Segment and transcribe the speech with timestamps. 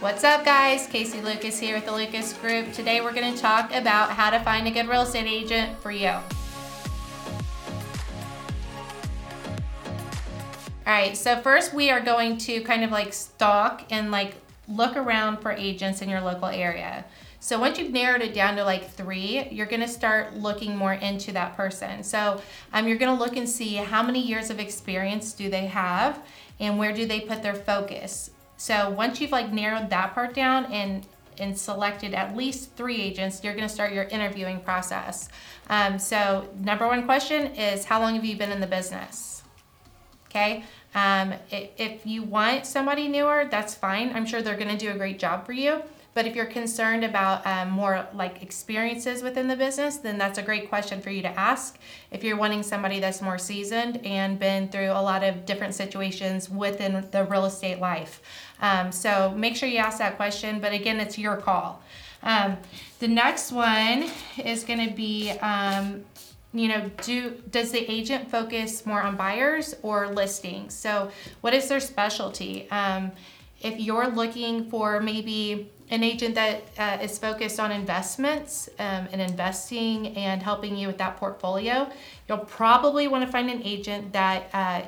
[0.00, 0.86] What's up, guys?
[0.88, 2.70] Casey Lucas here with the Lucas Group.
[2.74, 5.90] Today we're going to talk about how to find a good real estate agent for
[5.90, 6.10] you.
[6.10, 6.22] All
[10.84, 14.34] right, so first we are going to kind of like stalk and like
[14.68, 17.06] look around for agents in your local area.
[17.40, 21.32] So once you've narrowed it down to like three, you're gonna start looking more into
[21.32, 22.02] that person.
[22.02, 22.42] So
[22.74, 26.22] um, you're gonna look and see how many years of experience do they have
[26.60, 28.30] and where do they put their focus.
[28.56, 31.06] So once you've like narrowed that part down and
[31.38, 35.28] and selected at least three agents, you're to start your interviewing process.
[35.68, 39.42] Um, so number one question is how long have you been in the business?
[40.30, 40.64] Okay.
[40.94, 44.12] Um, if you want somebody newer, that's fine.
[44.14, 45.82] I'm sure they're to do a great job for you.
[46.16, 50.42] But if you're concerned about um, more like experiences within the business, then that's a
[50.42, 51.78] great question for you to ask.
[52.10, 56.48] If you're wanting somebody that's more seasoned and been through a lot of different situations
[56.48, 58.22] within the real estate life.
[58.62, 60.58] Um, so make sure you ask that question.
[60.58, 61.82] But again, it's your call.
[62.22, 62.56] Um,
[62.98, 64.06] the next one
[64.42, 66.02] is going to be um,
[66.54, 71.10] you know do does the agent focus more on buyers or listings so
[71.42, 73.12] what is their specialty um,
[73.60, 79.20] if you're looking for maybe an agent that uh, is focused on investments um, and
[79.20, 81.90] investing and helping you with that portfolio,
[82.28, 84.82] you'll probably want to find an agent that uh,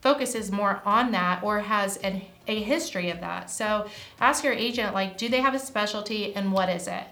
[0.00, 3.50] focuses more on that or has an, a history of that.
[3.50, 3.88] So
[4.20, 7.04] ask your agent, like, do they have a specialty and what is it?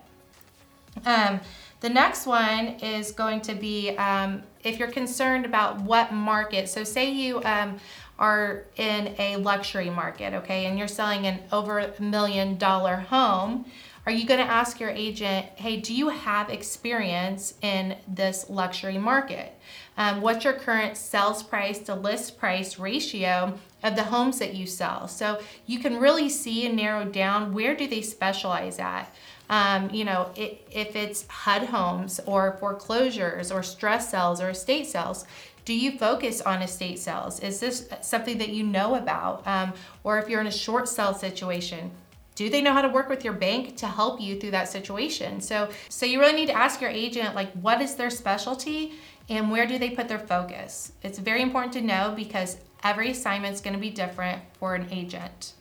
[1.04, 1.40] Um,
[1.80, 6.68] the next one is going to be um, if you're concerned about what market.
[6.68, 7.78] So, say you um,
[8.18, 13.66] are in a luxury market, okay, and you're selling an over a million dollar home.
[14.06, 18.98] Are you going to ask your agent, hey, do you have experience in this luxury
[18.98, 19.52] market?
[19.96, 24.64] Um, what's your current sales price to list price ratio of the homes that you
[24.66, 25.08] sell?
[25.08, 29.12] So you can really see and narrow down where do they specialize at.
[29.48, 34.86] Um, you know, it, if it's HUD homes or foreclosures or stress sales or estate
[34.86, 35.24] sales,
[35.64, 37.40] do you focus on estate sales?
[37.40, 39.46] Is this something that you know about?
[39.46, 39.72] Um,
[40.04, 41.90] or if you're in a short sale situation,
[42.36, 45.40] do they know how to work with your bank to help you through that situation?
[45.40, 48.94] So, so you really need to ask your agent, like, what is their specialty
[49.28, 50.92] and where do they put their focus?
[51.02, 54.86] It's very important to know because every assignment is going to be different for an
[54.92, 55.54] agent.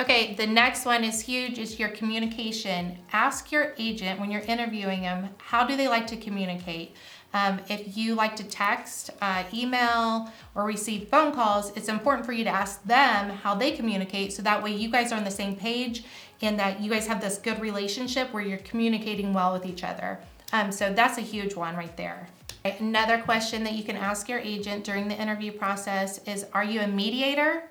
[0.00, 2.96] Okay, the next one is huge is your communication.
[3.12, 6.96] Ask your agent when you're interviewing them, how do they like to communicate?
[7.34, 12.32] Um, if you like to text, uh, email, or receive phone calls, it's important for
[12.32, 15.30] you to ask them how they communicate so that way you guys are on the
[15.30, 16.02] same page
[16.40, 20.18] and that you guys have this good relationship where you're communicating well with each other.
[20.54, 22.26] Um, so that's a huge one right there.
[22.64, 26.80] Another question that you can ask your agent during the interview process is Are you
[26.80, 27.64] a mediator?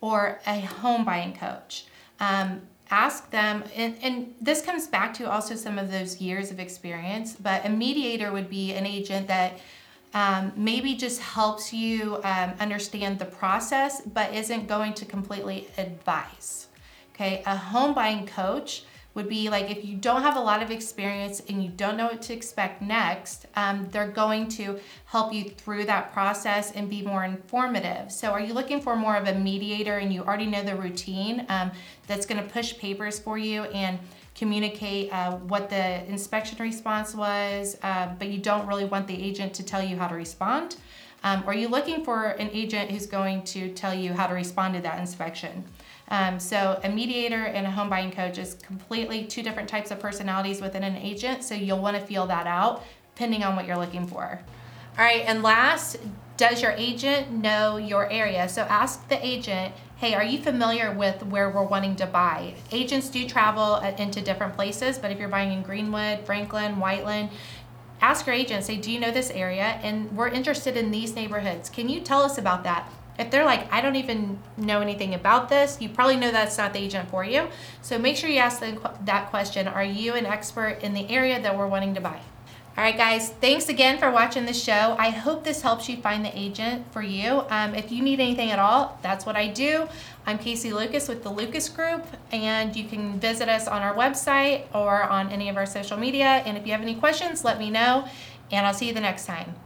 [0.00, 1.86] Or a home buying coach.
[2.20, 6.60] Um, ask them, and, and this comes back to also some of those years of
[6.60, 9.58] experience, but a mediator would be an agent that
[10.14, 16.68] um, maybe just helps you um, understand the process, but isn't going to completely advise.
[17.14, 18.84] Okay, a home buying coach
[19.16, 22.04] would be like if you don't have a lot of experience and you don't know
[22.04, 27.02] what to expect next, um, they're going to help you through that process and be
[27.02, 28.12] more informative.
[28.12, 31.46] So, are you looking for more of a mediator and you already know the routine
[31.48, 31.72] um,
[32.06, 33.98] that's going to push papers for you and
[34.34, 39.54] communicate uh, what the inspection response was, uh, but you don't really want the agent
[39.54, 40.76] to tell you how to respond?
[41.24, 44.74] Um, are you looking for an agent who's going to tell you how to respond
[44.74, 45.64] to that inspection?
[46.08, 49.98] Um, so a mediator and a home buying coach is completely two different types of
[49.98, 51.42] personalities within an agent.
[51.42, 52.84] So you'll want to feel that out
[53.14, 54.40] depending on what you're looking for.
[54.98, 55.98] All right, and last,
[56.36, 58.48] does your agent know your area?
[58.48, 62.54] So ask the agent, hey, are you familiar with where we're wanting to buy?
[62.70, 67.30] Agents do travel uh, into different places, but if you're buying in Greenwood, Franklin, Whiteland,
[68.00, 69.80] ask your agent, say, do you know this area?
[69.82, 71.70] And we're interested in these neighborhoods.
[71.70, 72.90] Can you tell us about that?
[73.18, 76.72] If they're like, I don't even know anything about this, you probably know that's not
[76.72, 77.48] the agent for you.
[77.82, 81.40] So make sure you ask them that question Are you an expert in the area
[81.40, 82.20] that we're wanting to buy?
[82.76, 84.96] All right, guys, thanks again for watching the show.
[84.98, 87.42] I hope this helps you find the agent for you.
[87.48, 89.88] Um, if you need anything at all, that's what I do.
[90.26, 94.64] I'm Casey Lucas with the Lucas Group, and you can visit us on our website
[94.74, 96.42] or on any of our social media.
[96.44, 98.06] And if you have any questions, let me know,
[98.52, 99.65] and I'll see you the next time.